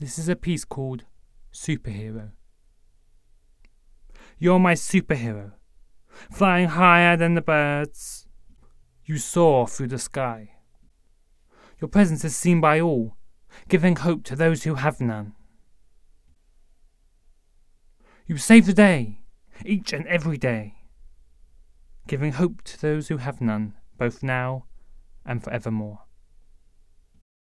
This 0.00 0.16
is 0.16 0.28
a 0.28 0.36
piece 0.36 0.64
called 0.64 1.02
Superhero. 1.52 2.30
You're 4.38 4.60
my 4.60 4.74
superhero, 4.74 5.54
flying 6.30 6.68
higher 6.68 7.16
than 7.16 7.34
the 7.34 7.40
birds. 7.40 8.28
You 9.04 9.18
soar 9.18 9.66
through 9.66 9.88
the 9.88 9.98
sky. 9.98 10.50
Your 11.80 11.88
presence 11.88 12.24
is 12.24 12.36
seen 12.36 12.60
by 12.60 12.80
all, 12.80 13.16
giving 13.68 13.96
hope 13.96 14.22
to 14.24 14.36
those 14.36 14.62
who 14.62 14.76
have 14.76 15.00
none. 15.00 15.34
You 18.26 18.36
save 18.36 18.66
the 18.66 18.74
day, 18.74 19.22
each 19.64 19.92
and 19.92 20.06
every 20.06 20.38
day, 20.38 20.74
giving 22.06 22.32
hope 22.32 22.62
to 22.62 22.80
those 22.80 23.08
who 23.08 23.16
have 23.16 23.40
none, 23.40 23.74
both 23.96 24.22
now 24.22 24.66
and 25.26 25.42
forevermore. 25.42 26.02